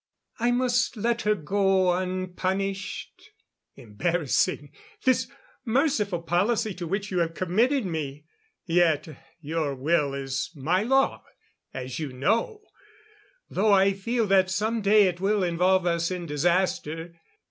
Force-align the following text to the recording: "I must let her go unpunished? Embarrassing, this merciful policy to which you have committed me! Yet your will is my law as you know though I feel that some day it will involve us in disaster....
"I 0.39 0.49
must 0.49 0.97
let 0.97 1.21
her 1.21 1.35
go 1.35 1.93
unpunished? 1.93 3.29
Embarrassing, 3.75 4.71
this 5.05 5.27
merciful 5.63 6.23
policy 6.23 6.73
to 6.73 6.87
which 6.87 7.11
you 7.11 7.19
have 7.19 7.35
committed 7.35 7.85
me! 7.85 8.25
Yet 8.65 9.09
your 9.41 9.75
will 9.75 10.15
is 10.15 10.49
my 10.55 10.81
law 10.81 11.23
as 11.71 11.99
you 11.99 12.13
know 12.13 12.63
though 13.47 13.73
I 13.73 13.93
feel 13.93 14.25
that 14.25 14.49
some 14.49 14.81
day 14.81 15.03
it 15.03 15.21
will 15.21 15.43
involve 15.43 15.85
us 15.85 16.09
in 16.09 16.25
disaster.... 16.25 17.13